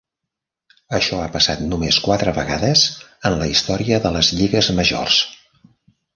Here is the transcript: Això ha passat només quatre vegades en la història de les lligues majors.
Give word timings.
Això 0.97 1.19
ha 1.23 1.27
passat 1.35 1.61
només 1.65 1.99
quatre 2.05 2.33
vegades 2.39 2.87
en 3.31 3.37
la 3.43 3.51
història 3.53 4.01
de 4.07 4.15
les 4.19 4.33
lligues 4.41 4.73
majors. 4.81 5.21